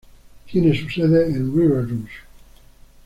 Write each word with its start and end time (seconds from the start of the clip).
Tiene 0.51 0.75
su 0.75 0.89
sede 0.89 1.27
en 1.27 1.53
River 1.55 1.87
Rouge. 1.87 2.21